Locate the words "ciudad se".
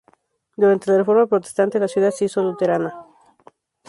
1.87-2.25